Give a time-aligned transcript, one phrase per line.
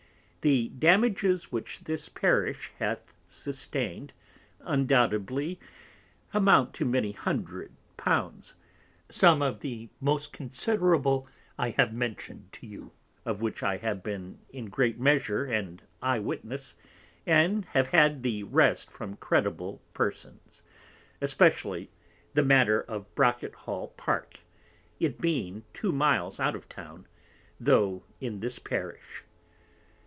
[0.41, 4.11] The Damages which this Parish hath sustained,
[4.61, 5.59] undoubtedly
[6.33, 8.55] amount to many hundred Pounds,
[9.07, 11.27] some of the most considerable
[11.59, 12.91] I have mentioned to you,
[13.23, 16.73] of which I have been in great Measure an Eye witness,
[17.27, 20.63] and have had the rest from Credible Persons,
[21.21, 21.91] especially
[22.33, 24.39] the matter of Brocket hall Park,
[24.99, 27.05] it being two Miles out of Town,
[27.59, 29.21] tho' in this Parish.